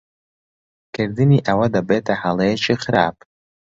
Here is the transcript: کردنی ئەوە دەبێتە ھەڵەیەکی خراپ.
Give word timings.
کردنی 0.95 1.39
ئەوە 1.47 1.67
دەبێتە 1.75 2.13
ھەڵەیەکی 2.23 2.75
خراپ. 2.83 3.17